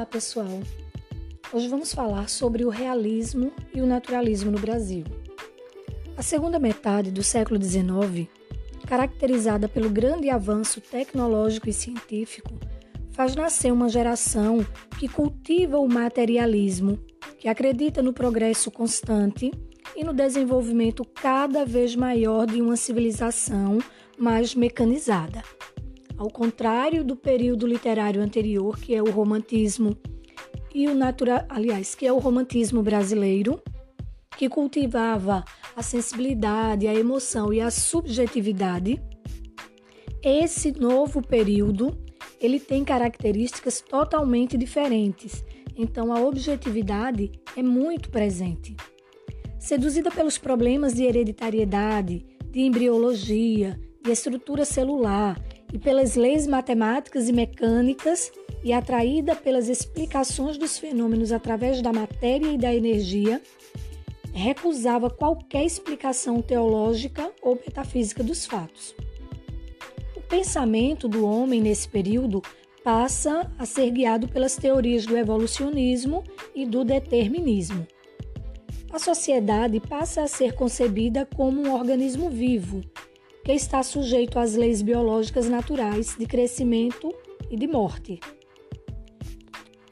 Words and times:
Olá, 0.00 0.06
pessoal. 0.06 0.62
Hoje 1.52 1.68
vamos 1.68 1.92
falar 1.92 2.26
sobre 2.30 2.64
o 2.64 2.70
realismo 2.70 3.52
e 3.74 3.82
o 3.82 3.86
naturalismo 3.86 4.50
no 4.50 4.58
Brasil. 4.58 5.04
A 6.16 6.22
segunda 6.22 6.58
metade 6.58 7.10
do 7.10 7.22
século 7.22 7.62
XIX, 7.62 8.26
caracterizada 8.86 9.68
pelo 9.68 9.90
grande 9.90 10.30
avanço 10.30 10.80
tecnológico 10.80 11.68
e 11.68 11.72
científico, 11.74 12.58
faz 13.12 13.36
nascer 13.36 13.74
uma 13.74 13.90
geração 13.90 14.64
que 14.98 15.06
cultiva 15.06 15.76
o 15.76 15.86
materialismo, 15.86 16.98
que 17.38 17.46
acredita 17.46 18.02
no 18.02 18.14
progresso 18.14 18.70
constante 18.70 19.52
e 19.94 20.02
no 20.02 20.14
desenvolvimento 20.14 21.04
cada 21.04 21.66
vez 21.66 21.94
maior 21.94 22.46
de 22.46 22.62
uma 22.62 22.76
civilização 22.76 23.76
mais 24.16 24.54
mecanizada. 24.54 25.42
Ao 26.20 26.28
contrário 26.28 27.02
do 27.02 27.16
período 27.16 27.66
literário 27.66 28.20
anterior, 28.20 28.78
que 28.78 28.94
é 28.94 29.02
o 29.02 29.10
romantismo 29.10 29.96
e 30.74 30.86
o 30.86 30.94
natural, 30.94 31.46
aliás, 31.48 31.94
que 31.94 32.06
é 32.06 32.12
o 32.12 32.18
romantismo 32.18 32.82
brasileiro, 32.82 33.58
que 34.36 34.46
cultivava 34.46 35.42
a 35.74 35.82
sensibilidade, 35.82 36.86
a 36.86 36.94
emoção 36.94 37.54
e 37.54 37.60
a 37.62 37.70
subjetividade, 37.70 39.02
esse 40.22 40.78
novo 40.78 41.26
período 41.26 41.98
ele 42.38 42.60
tem 42.60 42.84
características 42.84 43.80
totalmente 43.80 44.58
diferentes. 44.58 45.42
Então 45.74 46.12
a 46.12 46.20
objetividade 46.20 47.32
é 47.56 47.62
muito 47.62 48.10
presente. 48.10 48.76
Seduzida 49.58 50.10
pelos 50.10 50.36
problemas 50.36 50.92
de 50.92 51.02
hereditariedade, 51.02 52.26
de 52.50 52.60
embriologia, 52.60 53.80
de 54.02 54.10
estrutura 54.10 54.66
celular 54.66 55.42
e 55.72 55.78
pelas 55.78 56.16
leis 56.16 56.46
matemáticas 56.46 57.28
e 57.28 57.32
mecânicas 57.32 58.32
e 58.62 58.72
atraída 58.72 59.34
pelas 59.34 59.68
explicações 59.68 60.58
dos 60.58 60.78
fenômenos 60.78 61.32
através 61.32 61.80
da 61.80 61.92
matéria 61.92 62.48
e 62.48 62.58
da 62.58 62.74
energia, 62.74 63.40
recusava 64.32 65.08
qualquer 65.10 65.64
explicação 65.64 66.42
teológica 66.42 67.30
ou 67.42 67.54
metafísica 67.54 68.22
dos 68.22 68.46
fatos. 68.46 68.94
O 70.16 70.20
pensamento 70.20 71.08
do 71.08 71.24
homem 71.24 71.60
nesse 71.60 71.88
período 71.88 72.42
passa 72.84 73.50
a 73.58 73.66
ser 73.66 73.90
guiado 73.90 74.28
pelas 74.28 74.56
teorias 74.56 75.04
do 75.04 75.16
evolucionismo 75.16 76.24
e 76.54 76.64
do 76.64 76.84
determinismo. 76.84 77.86
A 78.92 78.98
sociedade 78.98 79.78
passa 79.80 80.22
a 80.22 80.26
ser 80.26 80.54
concebida 80.54 81.26
como 81.36 81.60
um 81.60 81.74
organismo 81.74 82.28
vivo 82.28 82.82
que 83.44 83.52
está 83.52 83.82
sujeito 83.82 84.38
às 84.38 84.54
leis 84.54 84.82
biológicas 84.82 85.48
naturais 85.48 86.16
de 86.18 86.26
crescimento 86.26 87.12
e 87.50 87.56
de 87.56 87.66
morte. 87.66 88.20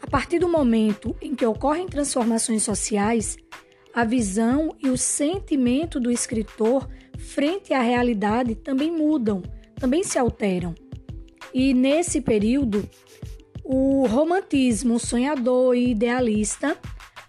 A 0.00 0.06
partir 0.06 0.38
do 0.38 0.48
momento 0.48 1.16
em 1.20 1.34
que 1.34 1.44
ocorrem 1.44 1.86
transformações 1.86 2.62
sociais, 2.62 3.36
a 3.92 4.04
visão 4.04 4.74
e 4.82 4.88
o 4.88 4.98
sentimento 4.98 6.00
do 6.00 6.10
escritor 6.10 6.88
frente 7.18 7.72
à 7.72 7.80
realidade 7.80 8.54
também 8.54 8.90
mudam, 8.90 9.42
também 9.76 10.02
se 10.02 10.18
alteram. 10.18 10.74
E 11.52 11.72
nesse 11.72 12.20
período, 12.20 12.88
o 13.64 14.06
romantismo 14.06 14.98
sonhador 14.98 15.74
e 15.74 15.90
idealista 15.90 16.76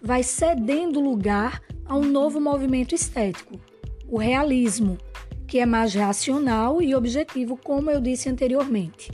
vai 0.02 0.22
cedendo 0.22 1.00
lugar 1.00 1.62
a 1.84 1.96
um 1.96 2.04
novo 2.04 2.40
movimento 2.40 2.94
estético, 2.94 3.58
o 4.08 4.18
realismo, 4.18 4.98
que 5.46 5.58
é 5.58 5.66
mais 5.66 5.94
racional 5.94 6.82
e 6.82 6.94
objetivo, 6.94 7.56
como 7.56 7.90
eu 7.90 8.00
disse 8.00 8.28
anteriormente. 8.28 9.10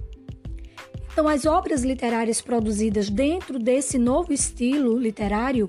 Então, 1.12 1.28
as 1.28 1.44
obras 1.44 1.82
literárias 1.82 2.40
produzidas 2.40 3.10
dentro 3.10 3.58
desse 3.58 3.98
novo 3.98 4.32
estilo 4.32 4.96
literário, 4.98 5.68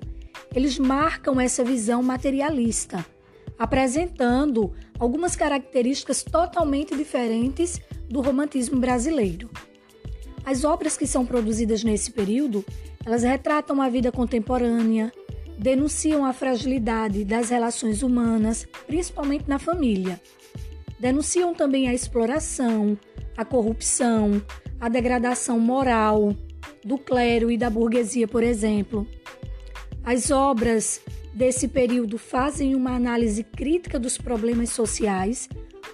eles 0.56 0.80
marcam 0.80 1.40
essa 1.40 1.64
visão 1.64 2.02
materialista, 2.02 3.06
apresentando 3.60 4.74
algumas 4.98 5.36
características 5.36 6.24
totalmente 6.24 6.96
diferentes 6.96 7.82
do 8.10 8.22
romantismo 8.22 8.80
brasileiro. 8.80 9.50
As 10.46 10.64
obras 10.64 10.96
que 10.96 11.08
são 11.08 11.26
produzidas 11.26 11.84
nesse 11.84 12.12
período, 12.12 12.64
elas 13.06 13.24
retratam 13.24 13.82
a 13.82 13.90
vida 13.90 14.12
contemporânea, 14.12 15.12
denunciam 15.64 16.26
a 16.26 16.34
fragilidade 16.34 17.24
das 17.24 17.50
relações 17.50 18.04
humanas, 18.04 18.68
principalmente 18.86 19.48
na 19.48 19.58
família. 19.58 20.22
Denunciam 21.00 21.54
também 21.54 21.88
a 21.88 21.94
exploração, 21.94 22.98
a 23.38 23.46
corrupção, 23.46 24.42
a 24.78 24.90
degradação 24.90 25.58
moral 25.62 26.36
do 26.84 26.98
clero 26.98 27.50
e 27.50 27.58
da 27.58 27.70
burguesia, 27.70 28.28
por 28.28 28.44
exemplo. 28.44 29.08
As 30.04 30.32
obras 30.32 31.00
desse 31.34 31.70
período 31.70 32.18
fazem 32.18 32.76
uma 32.76 32.92
análise 32.92 33.42
crítica 33.42 33.98
dos 33.98 34.18
problemas 34.18 34.70
sociais, 34.70 35.48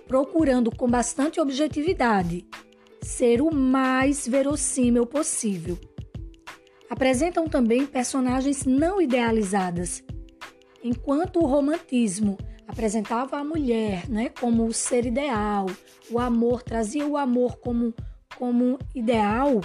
procurando 0.07 0.72
com 0.75 0.90
bastante 0.90 1.40
objetividade 1.40 2.44
ser 3.03 3.40
o 3.40 3.53
mais 3.53 4.28
verossímil 4.28 5.06
possível. 5.06 5.78
Apresentam 6.89 7.47
também 7.47 7.85
personagens 7.85 8.66
não 8.66 9.01
idealizadas, 9.01 10.03
enquanto 10.83 11.39
o 11.39 11.45
romantismo 11.45 12.38
apresentava 12.67 13.38
a 13.38 13.44
mulher 13.44 14.09
né, 14.09 14.29
como 14.29 14.66
o 14.66 14.73
ser 14.73 15.05
ideal, 15.05 15.67
o 16.09 16.19
amor, 16.19 16.63
trazia 16.63 17.05
o 17.05 17.17
amor 17.17 17.57
como, 17.57 17.94
como 18.38 18.79
ideal, 18.95 19.61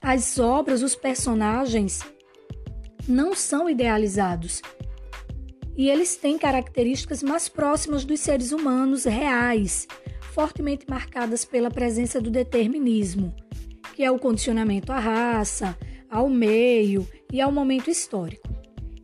as 0.00 0.38
obras, 0.38 0.82
os 0.82 0.94
personagens 0.94 2.00
não 3.08 3.34
são 3.34 3.68
idealizados. 3.68 4.62
E 5.76 5.88
eles 5.90 6.16
têm 6.16 6.38
características 6.38 7.22
mais 7.22 7.48
próximas 7.48 8.04
dos 8.04 8.20
seres 8.20 8.52
humanos 8.52 9.04
reais, 9.04 9.88
fortemente 10.32 10.86
marcadas 10.88 11.44
pela 11.44 11.70
presença 11.70 12.20
do 12.20 12.30
determinismo, 12.30 13.34
que 13.94 14.04
é 14.04 14.10
o 14.10 14.18
condicionamento 14.18 14.92
à 14.92 14.98
raça, 14.98 15.76
ao 16.14 16.28
meio 16.28 17.06
e 17.32 17.40
ao 17.40 17.50
momento 17.50 17.90
histórico. 17.90 18.48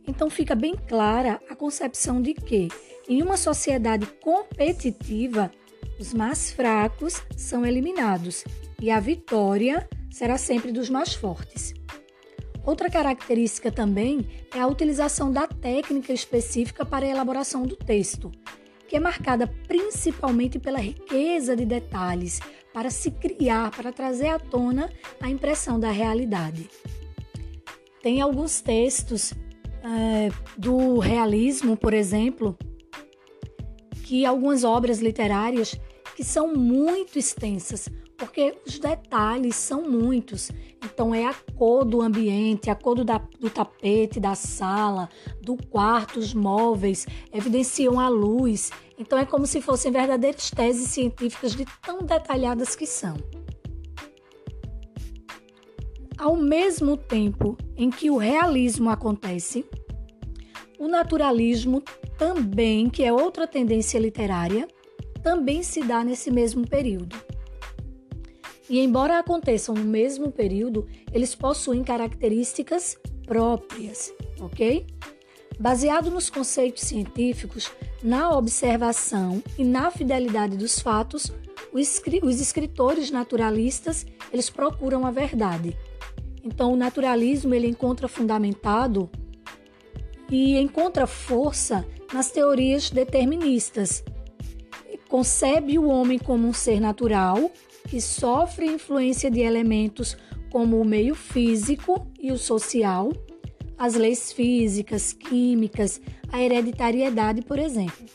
Então 0.07 0.29
fica 0.29 0.55
bem 0.55 0.75
clara 0.87 1.41
a 1.49 1.55
concepção 1.55 2.21
de 2.21 2.33
que 2.33 2.69
em 3.07 3.21
uma 3.21 3.35
sociedade 3.35 4.05
competitiva, 4.23 5.51
os 5.99 6.13
mais 6.13 6.51
fracos 6.51 7.21
são 7.35 7.65
eliminados 7.65 8.45
e 8.81 8.89
a 8.89 8.99
vitória 9.01 9.87
será 10.09 10.37
sempre 10.37 10.71
dos 10.71 10.89
mais 10.89 11.13
fortes. 11.13 11.73
Outra 12.65 12.89
característica 12.89 13.69
também 13.71 14.25
é 14.55 14.59
a 14.61 14.67
utilização 14.67 15.31
da 15.31 15.47
técnica 15.47 16.13
específica 16.13 16.85
para 16.85 17.05
a 17.05 17.09
elaboração 17.09 17.63
do 17.63 17.75
texto, 17.75 18.31
que 18.87 18.95
é 18.95 18.99
marcada 18.99 19.47
principalmente 19.67 20.57
pela 20.57 20.79
riqueza 20.79 21.57
de 21.57 21.65
detalhes 21.65 22.39
para 22.73 22.89
se 22.89 23.11
criar, 23.11 23.71
para 23.71 23.91
trazer 23.91 24.29
à 24.29 24.39
tona 24.39 24.89
a 25.19 25.29
impressão 25.29 25.77
da 25.77 25.91
realidade. 25.91 26.69
Tem 28.01 28.19
alguns 28.19 28.61
textos 28.61 29.33
é, 29.83 30.29
do 30.57 30.99
realismo, 30.99 31.77
por 31.77 31.93
exemplo, 31.93 32.57
que 34.03 34.25
algumas 34.25 34.63
obras 34.63 34.99
literárias 34.99 35.79
que 36.15 36.23
são 36.23 36.53
muito 36.53 37.17
extensas, 37.17 37.87
porque 38.17 38.55
os 38.65 38.79
detalhes 38.79 39.55
são 39.55 39.83
muitos. 39.83 40.51
Então 40.83 41.13
é 41.13 41.25
a 41.25 41.33
cor 41.55 41.85
do 41.85 42.01
ambiente, 42.01 42.69
a 42.69 42.75
cor 42.75 42.95
do, 42.95 43.05
da, 43.05 43.19
do 43.39 43.49
tapete 43.49 44.19
da 44.19 44.35
sala, 44.35 45.09
do 45.41 45.55
quarto, 45.55 46.19
os 46.19 46.33
móveis, 46.33 47.07
evidenciam 47.31 47.99
a 47.99 48.09
luz. 48.09 48.71
Então 48.97 49.17
é 49.17 49.25
como 49.25 49.45
se 49.45 49.61
fossem 49.61 49.91
verdadeiras 49.91 50.51
teses 50.51 50.89
científicas 50.89 51.55
de 51.55 51.65
tão 51.81 51.99
detalhadas 51.99 52.75
que 52.75 52.85
são. 52.85 53.15
Ao 56.21 56.35
mesmo 56.35 56.95
tempo 56.95 57.57
em 57.75 57.89
que 57.89 58.11
o 58.11 58.17
realismo 58.17 58.91
acontece, 58.91 59.65
o 60.77 60.87
naturalismo 60.87 61.81
também, 62.15 62.91
que 62.91 63.03
é 63.03 63.11
outra 63.11 63.47
tendência 63.47 63.97
literária, 63.97 64.67
também 65.23 65.63
se 65.63 65.81
dá 65.81 66.03
nesse 66.03 66.29
mesmo 66.29 66.67
período. 66.67 67.15
E 68.69 68.79
embora 68.79 69.17
aconteçam 69.17 69.73
no 69.73 69.83
mesmo 69.83 70.31
período, 70.31 70.87
eles 71.11 71.33
possuem 71.33 71.83
características 71.83 72.99
próprias, 73.25 74.13
ok? 74.39 74.85
Baseado 75.59 76.11
nos 76.11 76.29
conceitos 76.29 76.83
científicos, 76.83 77.71
na 78.03 78.29
observação 78.37 79.41
e 79.57 79.63
na 79.63 79.89
fidelidade 79.89 80.55
dos 80.55 80.79
fatos, 80.79 81.33
os 81.73 82.39
escritores 82.39 83.09
naturalistas 83.09 84.05
eles 84.31 84.51
procuram 84.51 85.03
a 85.07 85.09
verdade. 85.09 85.75
Então, 86.43 86.73
o 86.73 86.77
naturalismo 86.77 87.53
ele 87.53 87.67
encontra 87.67 88.07
fundamentado 88.07 89.09
e 90.29 90.57
encontra 90.57 91.05
força 91.05 91.85
nas 92.13 92.31
teorias 92.31 92.89
deterministas, 92.89 94.03
concebe 95.11 95.77
o 95.77 95.89
homem 95.89 96.17
como 96.17 96.47
um 96.47 96.53
ser 96.53 96.79
natural 96.79 97.51
que 97.89 97.99
sofre 97.99 98.65
influência 98.65 99.29
de 99.29 99.41
elementos 99.41 100.15
como 100.49 100.79
o 100.79 100.85
meio 100.85 101.13
físico 101.13 102.07
e 102.17 102.31
o 102.31 102.37
social, 102.37 103.11
as 103.77 103.95
leis 103.95 104.31
físicas, 104.31 105.11
químicas, 105.11 105.99
a 106.31 106.41
hereditariedade, 106.41 107.41
por 107.41 107.59
exemplo. 107.59 108.05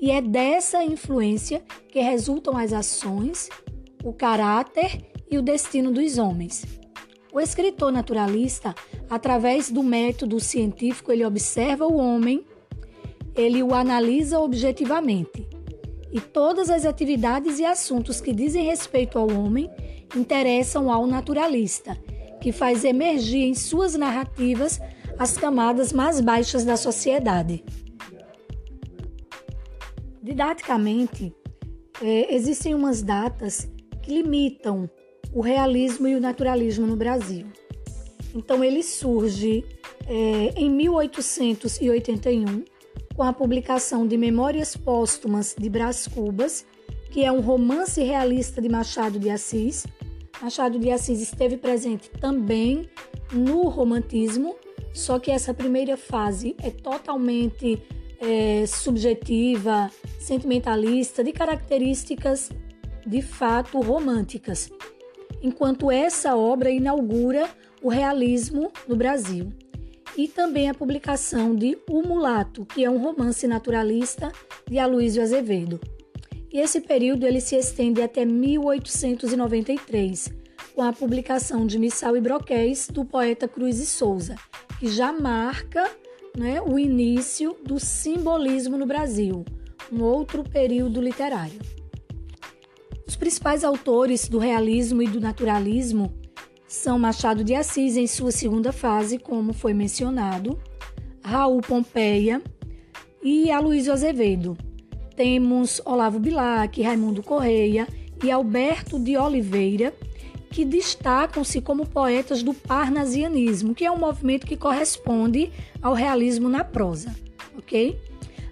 E 0.00 0.12
é 0.12 0.22
dessa 0.22 0.84
influência 0.84 1.62
que 1.88 1.98
resultam 1.98 2.56
as 2.56 2.72
ações, 2.72 3.48
o 4.04 4.12
caráter 4.12 5.04
e 5.28 5.36
o 5.36 5.42
destino 5.42 5.90
dos 5.90 6.16
homens. 6.16 6.64
O 7.32 7.40
escritor 7.40 7.92
naturalista, 7.92 8.74
através 9.08 9.70
do 9.70 9.82
método 9.82 10.40
científico, 10.40 11.12
ele 11.12 11.24
observa 11.24 11.86
o 11.86 11.96
homem, 11.96 12.44
ele 13.36 13.62
o 13.62 13.74
analisa 13.74 14.40
objetivamente 14.40 15.48
e 16.12 16.20
todas 16.20 16.68
as 16.70 16.84
atividades 16.84 17.58
e 17.58 17.64
assuntos 17.64 18.20
que 18.20 18.32
dizem 18.32 18.64
respeito 18.64 19.18
ao 19.18 19.30
homem 19.30 19.70
interessam 20.16 20.90
ao 20.90 21.06
naturalista, 21.06 21.96
que 22.40 22.50
faz 22.50 22.84
emergir 22.84 23.44
em 23.44 23.54
suas 23.54 23.94
narrativas 23.94 24.80
as 25.18 25.36
camadas 25.36 25.92
mais 25.92 26.20
baixas 26.20 26.64
da 26.64 26.76
sociedade. 26.76 27.62
Didaticamente, 30.22 31.32
é, 32.02 32.34
existem 32.34 32.74
umas 32.74 33.02
datas 33.02 33.70
que 34.02 34.12
limitam 34.12 34.90
o 35.32 35.40
realismo 35.40 36.08
e 36.08 36.14
o 36.14 36.20
naturalismo 36.20 36.86
no 36.86 36.96
Brasil. 36.96 37.46
Então, 38.34 38.62
ele 38.62 38.82
surge 38.82 39.64
é, 40.06 40.52
em 40.56 40.70
1881 40.70 42.64
com 43.14 43.22
a 43.22 43.32
publicação 43.32 44.06
de 44.06 44.16
Memórias 44.16 44.76
Póstumas 44.76 45.54
de 45.58 45.68
Brás 45.68 46.06
Cubas, 46.06 46.64
que 47.10 47.24
é 47.24 47.30
um 47.30 47.40
romance 47.40 48.02
realista 48.02 48.62
de 48.62 48.68
Machado 48.68 49.18
de 49.18 49.30
Assis. 49.30 49.86
Machado 50.40 50.78
de 50.78 50.90
Assis 50.90 51.20
esteve 51.20 51.56
presente 51.56 52.08
também 52.10 52.88
no 53.32 53.68
romantismo, 53.68 54.56
só 54.92 55.18
que 55.18 55.30
essa 55.30 55.52
primeira 55.52 55.96
fase 55.96 56.56
é 56.62 56.70
totalmente 56.70 57.82
é, 58.20 58.64
subjetiva, 58.66 59.90
sentimentalista, 60.18 61.24
de 61.24 61.32
características 61.32 62.50
de 63.06 63.22
fato 63.22 63.80
românticas, 63.80 64.70
enquanto 65.42 65.90
essa 65.90 66.36
obra 66.36 66.70
inaugura 66.70 67.48
o 67.82 67.88
realismo 67.88 68.70
no 68.86 68.96
Brasil 68.96 69.52
e 70.16 70.28
também 70.28 70.68
a 70.68 70.74
publicação 70.74 71.54
de 71.54 71.78
O 71.88 72.02
Mulato, 72.02 72.66
que 72.66 72.84
é 72.84 72.90
um 72.90 72.98
romance 72.98 73.46
naturalista 73.46 74.32
de 74.68 74.78
Aloysio 74.78 75.22
Azevedo. 75.22 75.80
E 76.52 76.58
esse 76.58 76.80
período 76.80 77.24
ele 77.26 77.40
se 77.40 77.56
estende 77.56 78.02
até 78.02 78.24
1893, 78.24 80.32
com 80.74 80.82
a 80.82 80.92
publicação 80.92 81.64
de 81.66 81.78
Missal 81.78 82.16
e 82.16 82.20
Broquéis 82.20 82.88
do 82.88 83.04
poeta 83.04 83.46
Cruz 83.46 83.78
e 83.78 83.86
Souza, 83.86 84.34
que 84.78 84.88
já 84.88 85.12
marca 85.12 85.88
né, 86.36 86.60
o 86.60 86.76
início 86.78 87.56
do 87.64 87.78
simbolismo 87.78 88.76
no 88.76 88.86
Brasil, 88.86 89.44
um 89.92 90.02
outro 90.02 90.42
período 90.42 91.00
literário. 91.00 91.60
Os 93.10 93.16
principais 93.16 93.64
autores 93.64 94.28
do 94.28 94.38
realismo 94.38 95.02
e 95.02 95.08
do 95.08 95.20
naturalismo 95.20 96.14
são 96.68 96.96
Machado 96.96 97.42
de 97.42 97.56
Assis 97.56 97.96
em 97.96 98.06
sua 98.06 98.30
segunda 98.30 98.72
fase, 98.72 99.18
como 99.18 99.52
foi 99.52 99.74
mencionado, 99.74 100.56
Raul 101.20 101.60
Pompeia 101.60 102.40
e 103.20 103.50
Aloysio 103.50 103.92
Azevedo. 103.92 104.56
Temos 105.16 105.82
Olavo 105.84 106.20
Bilac, 106.20 106.80
Raimundo 106.80 107.20
Correia 107.20 107.88
e 108.22 108.30
Alberto 108.30 108.96
de 108.96 109.16
Oliveira, 109.16 109.92
que 110.48 110.64
destacam-se 110.64 111.60
como 111.60 111.88
poetas 111.88 112.44
do 112.44 112.54
parnasianismo, 112.54 113.74
que 113.74 113.84
é 113.84 113.90
um 113.90 113.98
movimento 113.98 114.46
que 114.46 114.56
corresponde 114.56 115.50
ao 115.82 115.94
realismo 115.94 116.48
na 116.48 116.62
prosa, 116.62 117.12
ok? 117.58 118.00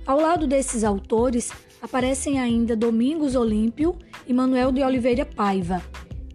Ao 0.05 0.21
lado 0.21 0.49
desses 0.49 0.83
autores 0.83 1.53
aparecem 1.81 2.41
ainda 2.41 2.75
Domingos 2.75 3.37
Olímpio 3.37 3.97
e 4.29 4.35
Manuel 4.35 4.71
de 4.71 4.83
Oliveira 4.83 5.25
Paiva, 5.25 5.83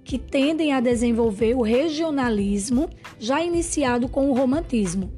que 0.04 0.18
tendem 0.18 0.74
a 0.74 0.82
desenvolver 0.82 1.56
o 1.56 1.62
regionalismo 1.62 2.90
já 3.20 3.42
iniciado 3.42 4.10
com 4.10 4.30
o 4.30 4.34
romantismo, 4.34 5.14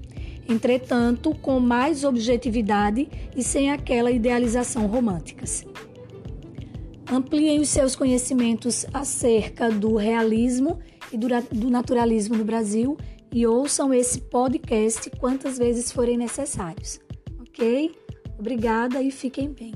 entretanto, 0.48 1.33
com 1.42 1.60
mais 1.60 2.04
objetividade 2.04 3.07
e 3.36 3.42
sem 3.42 3.72
aquela 3.72 4.12
idealização 4.12 4.86
românticas. 4.86 5.66
Ampliem 7.12 7.60
os 7.60 7.69
seus 7.69 7.95
conhecimentos 7.95 8.86
acerca 8.94 9.71
do 9.71 9.95
realismo 9.95 10.80
e 11.12 11.18
do 11.18 11.69
naturalismo 11.69 12.36
no 12.36 12.44
Brasil 12.44 12.98
e 13.31 13.45
ouçam 13.45 13.94
esse 13.94 14.21
podcast 14.21 15.10
quantas 15.19 15.57
vezes 15.57 15.92
forem 15.92 16.18
necessários. 16.18 17.00
Ok? 17.42 17.92
Obrigada 18.38 19.01
e 19.01 19.12
fiquem 19.12 19.51
bem. 19.51 19.74